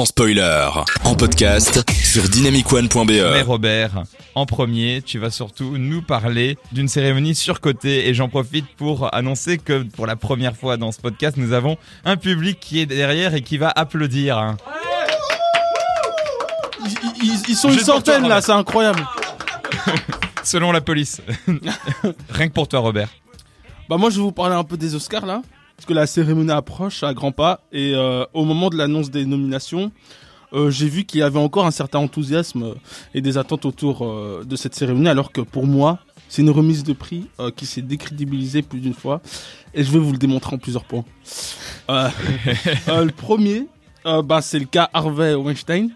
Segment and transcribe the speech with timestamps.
[0.00, 0.66] sans spoiler,
[1.04, 3.10] en podcast sur dynamicone.be.
[3.10, 8.64] Mais Robert, en premier, tu vas surtout nous parler d'une cérémonie surcotée et j'en profite
[8.78, 11.76] pour annoncer que pour la première fois dans ce podcast, nous avons
[12.06, 14.56] un public qui est derrière et qui va applaudir.
[16.82, 19.06] Ils, ils- ils sont une centaine là, c'est incroyable.
[20.42, 21.20] Selon la police.
[22.30, 23.10] Rien que pour toi, Robert.
[23.90, 25.42] Bah moi je vais vous parler un peu des Oscars là,
[25.86, 29.92] que la cérémonie approche à grands pas et euh, au moment de l'annonce des nominations,
[30.52, 32.74] euh, j'ai vu qu'il y avait encore un certain enthousiasme
[33.14, 35.98] et des attentes autour euh, de cette cérémonie, alors que pour moi
[36.28, 39.20] c'est une remise de prix qui s'est décrédibilisée plus d'une fois
[39.74, 41.04] et je vais vous le démontrer en plusieurs points.
[41.88, 43.66] Le premier,
[44.04, 45.90] bah, c'est le cas Harvey Weinstein.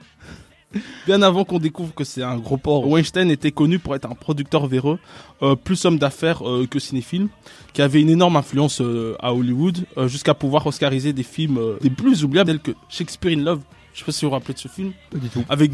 [1.07, 4.15] Bien avant qu'on découvre que c'est un gros porc, Weinstein était connu pour être un
[4.15, 4.99] producteur véreux,
[5.43, 7.29] euh, plus homme d'affaires euh, que cinéphile,
[7.73, 12.25] qui avait une énorme influence euh, à Hollywood, jusqu'à pouvoir oscariser des films des plus
[12.25, 13.61] oubliables tels que Shakespeare in Love.
[13.95, 14.93] Je sais pas si vous vous rappelez de ce film.
[15.11, 15.45] Pas du tout.
[15.49, 15.73] Avec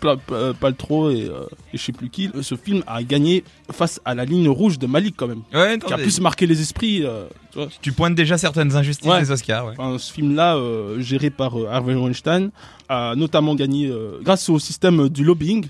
[0.00, 2.28] Pla- Pla- Paltrow et, euh, et je sais plus qui.
[2.34, 5.42] Euh, Ce film a gagné face à la ligne rouge de Malik quand même.
[5.54, 7.04] Ouais, Qui a plus marqué les esprits.
[7.06, 7.68] euh, tu vois.
[7.80, 9.20] Tu pointes déjà certaines injustices Ouais.
[9.20, 9.74] des Oscars, ouais.
[9.78, 12.50] Enfin, ce film-là, euh, géré par euh, Harvey Weinstein,
[12.88, 15.66] a notamment gagné euh, grâce au système du lobbying,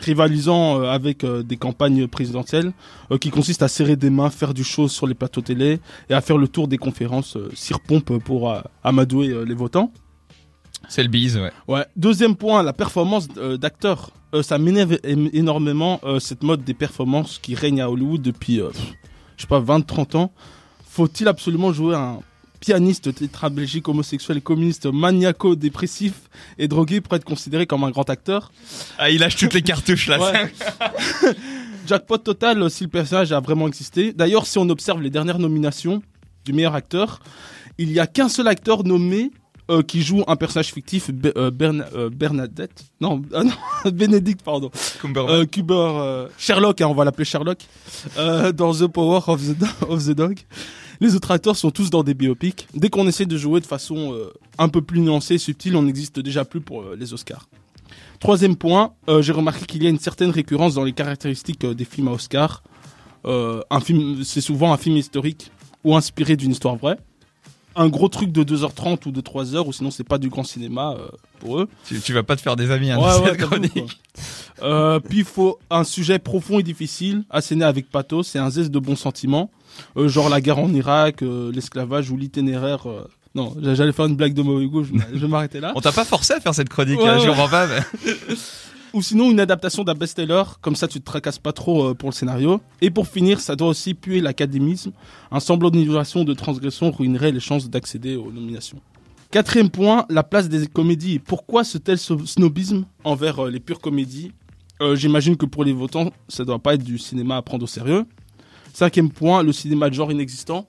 [0.00, 2.72] rivalisant euh, avec euh, des campagnes présidentielles,
[3.10, 6.14] euh, qui consiste à serrer des mains, faire du show sur les plateaux télé et
[6.14, 9.92] à faire le tour des conférences euh, cire-pompe pour euh, amadouer euh, les votants.
[10.88, 11.52] C'est le bise, ouais.
[11.68, 11.86] Ouais.
[11.96, 14.10] Deuxième point, la performance euh, d'acteur.
[14.34, 18.56] Euh, ça m'énerve énormément euh, cette mode des performances qui règne à Hollywood depuis,
[19.36, 20.32] je sais pas, 20-30 ans.
[20.88, 22.20] Faut-il absolument jouer un
[22.60, 26.12] pianiste tétrablégique homosexuel communiste maniaco-dépressif
[26.58, 28.52] et drogué pour être considéré comme un grand acteur?
[28.98, 30.18] Ah, il lâche toutes les cartouches là.
[31.86, 34.12] Jackpot total si le personnage a vraiment existé.
[34.12, 36.02] D'ailleurs, si on observe les dernières nominations
[36.44, 37.20] du meilleur acteur,
[37.78, 39.30] il n'y a qu'un seul acteur nommé
[39.70, 42.84] euh, qui joue un personnage fictif, Be- euh, Bern- euh, Bernadette.
[43.00, 43.52] Non, ah non,
[43.92, 44.70] Bénédicte, pardon.
[45.46, 47.58] Cuber, euh, Sherlock, hein, on va l'appeler Sherlock,
[48.16, 50.38] dans The Power of the, Do- of the Dog.
[51.00, 52.68] Les autres acteurs sont tous dans des biopics.
[52.74, 54.16] Dès qu'on essaie de jouer de façon
[54.58, 57.48] un peu plus nuancée, subtile, on n'existe déjà plus pour les Oscars.
[58.20, 62.06] Troisième point, j'ai remarqué qu'il y a une certaine récurrence dans les caractéristiques des films
[62.08, 62.62] à Oscar.
[63.24, 65.50] Un film, c'est souvent un film historique
[65.82, 66.98] ou inspiré d'une histoire vraie.
[67.74, 70.94] Un gros truc de 2h30 ou de 3h, ou sinon c'est pas du grand cinéma
[70.98, 71.08] euh,
[71.40, 71.68] pour eux.
[71.86, 73.98] Tu, tu vas pas te faire des amis hein, Ouais, dans ouais, cette chronique.
[74.62, 78.70] Euh, puis il faut un sujet profond et difficile, asséné avec pathos, c'est un zeste
[78.70, 79.50] de bons sentiments,
[79.96, 82.86] Euh, genre la guerre en Irak, euh, l'esclavage ou l'itinéraire.
[82.88, 85.72] euh, Non, j'allais faire une blague de mauvais goût, je vais m'arrêter là.
[85.74, 87.66] On t'a pas forcé à faire cette chronique, Ouais, hein, je comprends pas.
[87.66, 87.80] mais-
[88.94, 92.10] Ou sinon une adaptation d'un best-seller, comme ça tu te tracasses pas trop euh, pour
[92.10, 92.60] le scénario.
[92.82, 94.92] Et pour finir, ça doit aussi puer l'académisme.
[95.30, 98.78] Un semblant d'innovation de transgression ruinerait les chances d'accéder aux nominations.
[99.30, 101.18] Quatrième point, la place des comédies.
[101.18, 104.32] Pourquoi ce tel snobisme envers euh, les pures comédies?
[104.82, 107.66] Euh, J'imagine que pour les votants, ça doit pas être du cinéma à prendre au
[107.66, 108.04] sérieux.
[108.74, 110.66] Cinquième point, le cinéma de genre inexistant.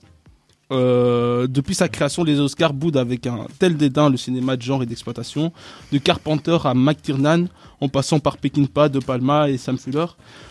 [0.73, 4.81] Euh, depuis sa création, les Oscars boudent avec un tel dédain le cinéma de genre
[4.81, 5.53] et d'exploitation.
[5.91, 7.45] De Carpenter à McTiernan,
[7.79, 10.05] en passant par Peckinpah, De Palma et Sam Fuller,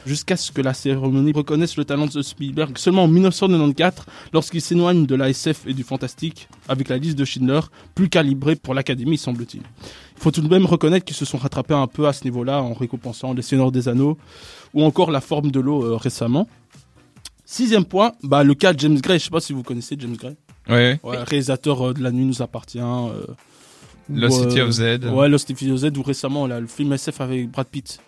[0.06, 5.06] jusqu'à ce que la cérémonie reconnaisse le talent de Spielberg seulement en 1994, lorsqu'il s'éloigne
[5.06, 7.60] de la SF et du fantastique, avec la liste de Schindler,
[7.94, 9.62] plus calibrée pour l'Académie, semble-t-il.
[9.62, 12.62] Il faut tout de même reconnaître qu'ils se sont rattrapés un peu à ce niveau-là
[12.62, 14.18] en récompensant Les Seigneurs des Anneaux
[14.72, 16.46] ou encore La forme de l'eau euh, récemment.
[17.44, 19.18] Sixième point, bah, le cas de James Gray.
[19.18, 20.36] Je sais pas si vous connaissez James Gray.
[20.68, 21.00] Ouais.
[21.02, 22.78] Ouais, réalisateur euh, de La Nuit nous appartient.
[22.78, 23.26] euh,
[24.08, 24.80] ou, Lost City euh, of Z.
[25.12, 27.98] Ouais, Lost City of Z ou récemment là, le film SF avec Brad Pitt.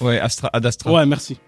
[0.00, 0.92] Ouais, Astra, Ad Astra.
[0.92, 1.38] Ouais, merci.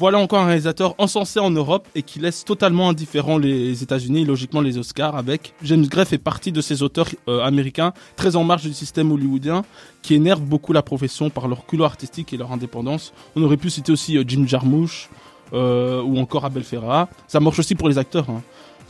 [0.00, 4.24] Voilà encore un réalisateur encensé en Europe et qui laisse totalement indifférent les États-Unis et
[4.24, 8.42] logiquement les Oscars avec James Gray fait partie de ces auteurs euh, américains très en
[8.42, 9.62] marge du système hollywoodien
[10.00, 13.12] qui énervent beaucoup la profession par leur culot artistique et leur indépendance.
[13.36, 15.10] On aurait pu citer aussi euh, Jim Jarmusch
[15.52, 17.08] euh, ou encore Abel Ferrara.
[17.28, 18.28] Ça marche aussi pour les acteurs.
[18.30, 18.42] hein.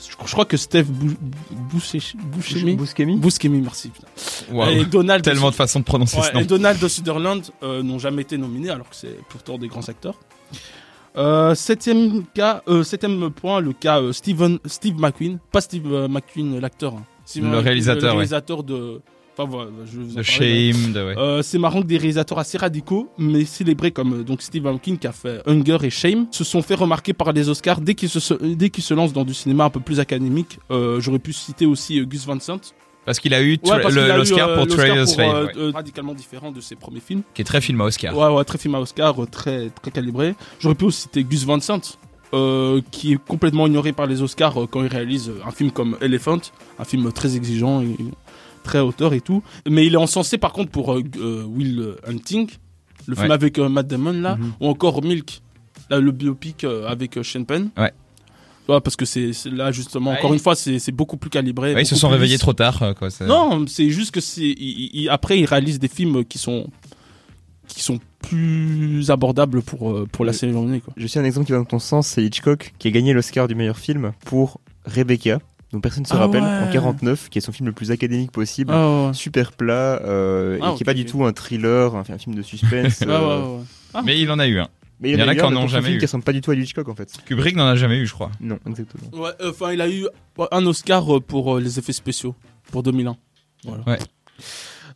[0.03, 1.15] Je, je crois que Steve Bou-
[1.71, 3.91] Bouche- Buscemi, Buscemi Buscemi, merci.
[4.71, 6.41] Et Donald Tellement de façons de prononcer Ouais, ce nom.
[6.41, 9.87] et Donald de Sutherland euh, n'ont jamais été nominés alors que c'est pourtant des grands
[9.91, 10.15] acteurs.
[11.17, 16.59] Euh, septième cas, euh, septième point, le cas euh, Steven, Steve McQueen, pas Steve McQueen
[16.61, 17.03] l'acteur, hein.
[17.37, 18.13] Le réalisateur, le ouais.
[18.15, 19.01] réalisateur de,
[19.43, 21.15] enfin voilà, je vais vous en De parler, Shame, de, ouais.
[21.15, 24.65] mais, euh, c'est marrant que des réalisateurs assez radicaux, mais célébrés comme euh, donc Steve
[24.65, 27.95] McQueen qui a fait Hunger et Shame, se sont fait remarquer par les Oscars dès
[27.95, 30.59] qu'ils se, se- dès qu'ils se lancent dans du cinéma un peu plus académique.
[30.71, 32.61] Euh, J'aurais pu citer aussi euh, Gus Van Sant,
[33.05, 35.53] Parce qu'il a eu Ouais, le- qu'il a eu, l'Oscar euh, pour Trailers euh, ouais.
[35.57, 37.23] euh, radicalement différent de ses premiers films.
[37.35, 38.17] qui est très film à Oscar.
[38.17, 40.35] Ouais, ouais, très film à Oscar, euh, très, très calibré.
[40.61, 41.81] J'aurais pu aussi citer Gus Van Sant,
[42.33, 45.71] euh, qui est complètement ignoré par les Oscars euh, quand il réalise euh, un film
[45.73, 46.39] comme Elephant,
[46.79, 47.97] un film très exigeant et
[48.63, 49.43] très hauteur et tout.
[49.69, 52.49] Mais il est encensé par contre pour euh, euh, Will Hunting,
[53.07, 53.35] le film Ouais.
[53.35, 54.53] avec euh, Matt Damon là, Mhm.
[54.61, 55.41] ou encore Milk,
[55.89, 57.71] là, le biopic euh, avec euh, Sean Penn.
[57.77, 57.93] Ouais.
[58.67, 61.75] Parce que c'est c'est là justement, Ouais, encore une fois, c'est c'est beaucoup plus calibré.
[61.75, 62.41] Ouais, ils se sont réveillés lisse.
[62.41, 63.11] trop tard, quoi.
[63.11, 66.69] c'est- Non, c'est juste que c'est il- il- après ils réalisent des films qui sont
[67.67, 70.93] qui sont plus abordables pour pour la quoi.
[70.97, 73.49] Je sais un exemple qui va dans ton sens, c'est Hitchcock qui a gagné l'Oscar
[73.49, 75.41] du meilleur film pour Rebecca,
[75.73, 76.69] dont personne ne se Ah rappelle, ouais.
[76.69, 78.73] en 49, qui est son film le plus académique possible.
[78.75, 79.15] Ah ouais.
[79.15, 82.35] Super plat, euh, Ah, et qui est pas du tout un thriller, un, un film
[82.35, 83.03] de suspense.
[83.07, 83.59] Euh.
[83.95, 84.03] Ah.
[84.05, 84.69] Mais il en a eu un.
[85.01, 85.99] Mais Il y en a eu qui en ont jamais eu.
[85.99, 87.11] qui ressemblent pas du tout à Hitchcock en fait.
[87.25, 88.31] Kubrick n'en a jamais eu, je crois.
[88.41, 89.05] Non, exactement.
[89.23, 90.07] Ouais, euh, enfin, il a eu
[90.53, 92.35] un Oscar pour euh, les effets spéciaux
[92.71, 93.17] pour 2001.
[93.65, 93.83] Voilà.
[93.87, 93.99] Ouais.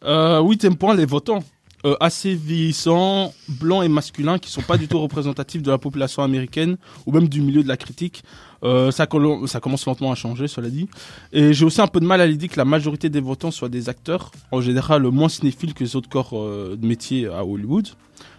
[0.04, 1.42] Euh, huitième point, les votants.
[1.86, 6.22] Euh, assez vieillissants, blancs et masculins, qui sont pas du tout représentatifs de la population
[6.22, 8.24] américaine ou même du milieu de la critique.
[8.62, 10.88] Euh, ça, commence lentement à changer, cela dit.
[11.34, 13.68] Et j'ai aussi un peu de mal à l'idée que la majorité des votants soient
[13.68, 17.88] des acteurs, en général moins cinéphiles que les autres corps euh, de métier à Hollywood.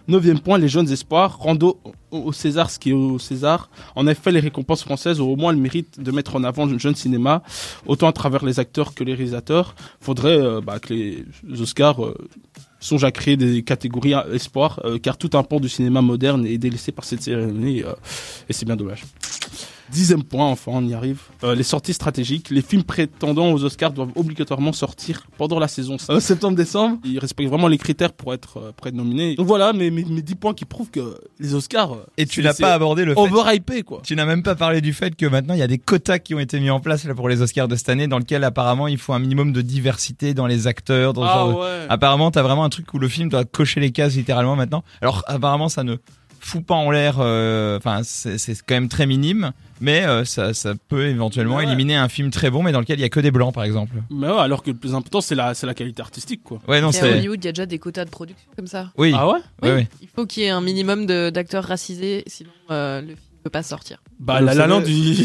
[0.07, 1.37] Neuvième point, les jeunes espoirs.
[1.37, 3.69] Rando au César ce qui est au César.
[3.95, 6.79] En effet, les récompenses françaises ont au moins le mérite de mettre en avant le
[6.79, 7.43] jeune cinéma,
[7.85, 9.75] autant à travers les acteurs que les réalisateurs.
[9.99, 11.25] Faudrait bah, que les
[11.59, 11.97] Oscars
[12.79, 16.57] songent à créer des catégories espoir, euh, car tout un pan du cinéma moderne est
[16.57, 17.93] délaissé par cette cérémonie, euh,
[18.49, 19.03] et c'est bien dommage.
[19.91, 21.19] Dixième point, enfin on y arrive.
[21.43, 22.49] Euh, les sorties stratégiques.
[22.49, 26.97] Les films prétendant aux Oscars doivent obligatoirement sortir pendant la saison euh, septembre-décembre.
[27.05, 29.35] Ils respectent vraiment les critères pour être, euh, pour être nominés.
[29.35, 31.93] Donc voilà, mes, mes, mes 10 points qui prouvent que les Oscars...
[31.93, 33.19] euh, Et tu n'as pas abordé le fait.
[33.19, 34.01] Overhypé quoi.
[34.03, 36.33] Tu n'as même pas parlé du fait que maintenant il y a des quotas qui
[36.33, 38.87] ont été mis en place là, pour les Oscars de cette année, dans lequel apparemment
[38.87, 41.85] il faut un minimum de diversité dans les acteurs, dans Ah genre de- ouais.
[41.89, 44.83] Apparemment, t'as vraiment un truc où le film doit cocher les cases littéralement maintenant.
[45.01, 45.97] Alors apparemment, ça ne
[46.45, 47.15] fout pas en l'air.
[47.19, 49.51] euh, Enfin, c'est c'est quand même très minime,
[49.81, 52.99] mais euh, ça, ça peut éventuellement Ouais, éliminer un film très bon, mais dans lequel
[52.99, 53.95] il y a que des blancs, par exemple.
[54.11, 56.59] Mais ouais, alors que le plus important c'est la, qualité artistique quoi.
[56.67, 57.11] Ouais, non, Et à c'est.
[57.13, 58.91] Hollywood, il y a déjà des quotas de production comme ça.
[58.97, 59.11] Oui.
[59.15, 59.39] Ah ouais?
[59.63, 59.87] Oui, Oui, oui.
[60.01, 63.49] Il faut qu'il y ait un minimum d'acteurs racisés, sinon euh, le film ne peut
[63.49, 64.01] pas sortir.
[64.19, 65.15] Bah la, la langue du...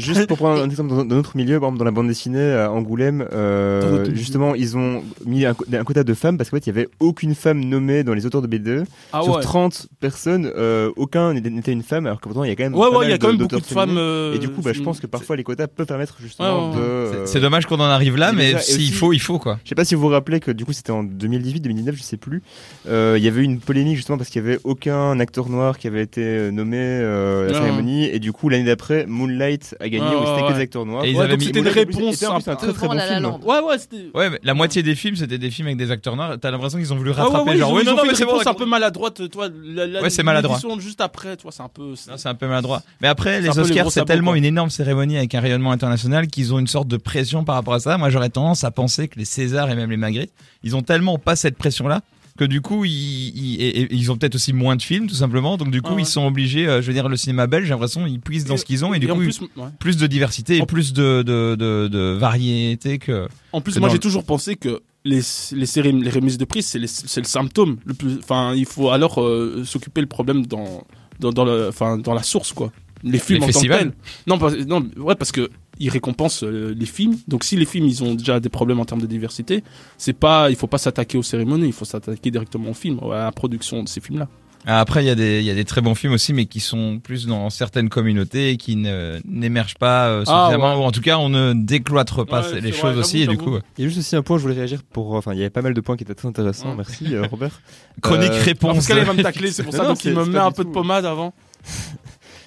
[0.00, 2.52] Juste pour prendre un exemple dans, dans notre milieu, par exemple dans la bande dessinée
[2.54, 4.14] à Angoulême, euh, notre milieu.
[4.16, 7.34] justement ils ont mis un, quota de femmes parce qu'en fait il y avait aucune
[7.34, 8.82] femme nommée dans les auteurs de BD.
[9.12, 9.42] Ah Sur ouais.
[9.42, 12.74] 30 personnes, euh, aucun n'était une femme alors que pourtant il y a quand même
[12.74, 13.96] Ouais, pas ouais, il y a quand même beaucoup de femmes.
[13.98, 16.74] euh, Et du coup, bah, je pense que parfois les quotas peuvent permettre justement Ouais,
[16.76, 16.86] ouais, de.
[16.86, 19.58] euh, C'est dommage qu'on en arrive là, il mais s'il faut, il faut quoi.
[19.64, 22.02] Je sais pas si vous vous rappelez que du coup c'était en 2018, 2019, je
[22.02, 22.42] sais plus.
[22.88, 25.76] Euh, Il y avait eu une polémique justement parce qu'il y avait aucun acteur noir
[25.78, 29.76] qui avait été euh, nommé euh, à la cérémonie et du coup l'année d'après Moonlight
[29.80, 31.04] a gagné où c'était que des acteurs noirs.
[31.04, 32.98] Et ils avaient donc mis- c'était une réponse était en plus un très très bon
[32.98, 33.26] film.
[33.44, 34.06] Ouais, ouais, c'était.
[34.14, 36.36] Ouais, mais la moitié des films, c'était des films avec des acteurs noirs.
[36.40, 38.08] T'as l'impression qu'ils ont voulu Ouais, ouais, rattraper, ouais, genre, ils ont- ouais, non, mais
[38.10, 39.48] une c'est un peu maladroite, toi.
[39.64, 40.58] la- la- Ouais, c'est maladroit.
[40.78, 41.94] juste après, tu vois, c'est un peu.
[41.96, 42.82] c'est- Non, c'est un peu maladroit.
[43.00, 46.58] Mais après, les Oscars, c'est tellement une énorme cérémonie avec un rayonnement international qu'ils ont
[46.58, 47.98] une sorte de pression par rapport à ça.
[47.98, 50.30] Moi, j'aurais tendance à penser que les Césars et même les Magritte,
[50.62, 52.00] ils ont tellement pas cette pression-là
[52.38, 55.14] que du coup, ils, ils, et- et ils ont peut-être aussi moins de films, tout
[55.14, 55.56] simplement.
[55.56, 56.02] Donc, du coup, Ah ouais.
[56.02, 58.56] ils sont obligés, euh, je veux dire, le cinéma belge, j'ai l'impression, ils puissent dans
[58.56, 59.64] ce qu'ils ont et, du coup, plus, ouais.
[59.78, 63.28] plus de diversité et plus de, de, de, de variété que.
[63.52, 65.16] En plus, Que moi j'ai le- toujours pensé que les,
[65.52, 67.76] les, séries, les remises de prix, c'est le symptôme.
[67.84, 70.86] Le plus, enfin, il faut alors euh, s'occuper le problème dans,
[71.20, 71.70] dans, dans, le,
[72.02, 72.72] dans la source, quoi.
[73.04, 73.92] Les films Les en tant que.
[74.28, 77.16] Non, parce, non, ouais, parce que ils récompensent euh, les films.
[77.28, 79.62] Donc si les films ils ont déjà des problèmes en termes de diversité,
[79.98, 83.24] c'est pas, il faut pas s'attaquer aux cérémonies, il faut s'attaquer directement aux films, à
[83.24, 84.28] la production de ces films-là.
[84.64, 86.46] Ah, Après, il y, a des- il y a des très bons films aussi, mais
[86.46, 90.80] qui sont plus dans certaines communautés et qui n'émergent pas euh, Ah, suffisamment, ouais.
[90.84, 93.36] ou en tout cas, on ne décloître pas Ouais, les choses vrai, aussi, et du
[93.38, 93.56] coup.
[93.76, 95.14] Il y a juste aussi un point, je voulais réagir pour.
[95.14, 96.70] Enfin, il y avait pas mal de points qui étaient très intéressants.
[96.70, 96.76] Ouais.
[96.76, 97.60] Merci euh, Robert.
[98.02, 98.74] chronique Euh, Alors, réponse.
[98.74, 100.38] parce qu'elle elle va me tacler, c'est pour ça non, donc il c'est- me met
[100.38, 101.34] un peu de pommade avant.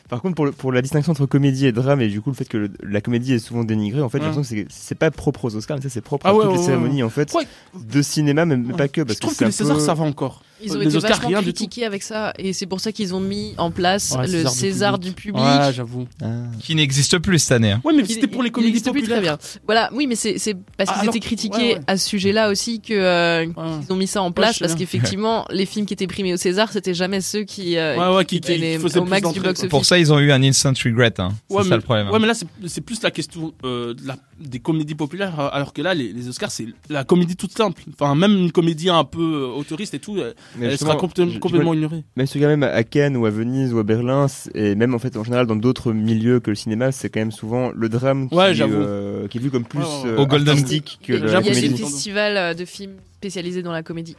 [0.10, 2.36] Par contre, pour, le- pour la distinction entre comédie et drame, et du coup le
[2.36, 5.10] fait que le- la comédie est souvent dénigrée, en fait, j'ai l'impression que c'est- pas
[5.10, 7.10] propre aux Oscars, mais ça c'est propre Ah à ouais, toutes ouais, les cérémonies en
[7.10, 7.34] fait
[7.74, 9.02] de cinéma, mais, pas que.
[9.02, 10.44] Je Parce trouve que, que les Césars peu- ça va encore.
[10.64, 12.92] Ils ont Les été Oscars, vachement rien du critiqués avec ça, et c'est pour ça
[12.92, 15.16] qu'ils ont mis en place Ouais, le César du César public.
[15.16, 15.44] du public.
[15.44, 16.08] Ouais, j'avoue.
[16.24, 16.28] Ah.
[16.62, 17.72] qui n'existe plus cette année.
[17.74, 17.82] hein.
[17.84, 19.38] Ouais, mais Il- c'était pour les il comédies existe plus populaires.
[19.38, 19.60] très bien.
[19.66, 21.82] Voilà, oui, mais c'est c'est parce Ah, qu'ils alors- étaient critiqués ouais, ouais.
[21.88, 23.54] à ce sujet-là aussi que euh, Ouais.
[23.88, 24.86] ils ont mis ça en place je sais parce bien.
[24.86, 28.24] qu'effectivement, les films qui étaient primés au César, c'était jamais ceux qui, euh, Ouais, ouais,
[28.26, 29.70] qui, qui étaient qui les- au plus max du d'entrées, box office.
[29.70, 31.14] Pour ça, ils ont eu un instant regret.
[31.20, 31.30] Hein.
[31.50, 32.10] C'est Ouais, ça mais- le problème.
[32.10, 35.50] Ouais, mais là, c'est c'est plus la question euh, de la- des comédies populaires, euh,
[35.52, 37.82] alors que là, les, les Oscars, c'est la comédie toute simple.
[37.94, 40.18] Enfin, même une comédie un peu euh, autoriste et tout,
[40.58, 42.04] Mais elle sera complè- je- je complètement vois- ignorée.
[42.16, 44.94] Même si tu regardes même à Cannes ou à Venise ou à Berlin, et même
[44.96, 47.90] en fait en général dans d'autres milieux que le cinéma, c'est quand même souvent le
[47.90, 49.86] drame Ouais, qui, euh, qui est vu comme plus ouais.
[50.06, 51.76] euh, Au Golden- artistique que Il y a, la J'avoue, il y a c'est des
[51.78, 54.16] festivals euh, de films spécialisés dans la comédie.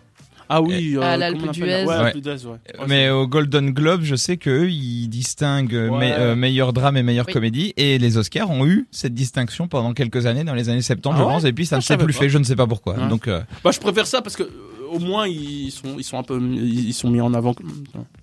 [0.48, 1.84] Ah oui, À euh, l'Alpe on appelle d'Huez.
[1.86, 2.86] Ouais, Ouais.
[2.86, 6.10] Mais au Golden Globe, je sais qu'eux, ils distinguent Ouais.
[6.10, 7.32] me- euh, meilleur drame et meilleure Oui.
[7.32, 7.72] comédie.
[7.76, 11.18] Et les Oscars ont eu cette distinction pendant quelques années, dans les années 70, Ah
[11.18, 11.44] je pense.
[11.44, 12.20] Et puis ça Ah, ne s'est plus pas.
[12.20, 12.94] fait, je ne sais pas pourquoi.
[12.96, 13.08] Ouais.
[13.08, 14.50] Donc, euh, Bah, je préfère ça parce que euh,
[14.90, 17.54] au moins ils sont, ils sont un peu, ils sont mis en avant.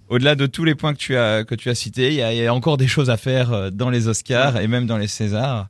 [0.10, 2.48] au-delà de tous les points que tu as, que tu as cités, il y, y
[2.48, 5.68] a encore des choses à faire euh, dans les Oscars et même dans les Césars.